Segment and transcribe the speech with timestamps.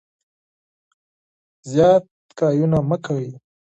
[1.65, 3.27] اضافي خبرې مه کوئ.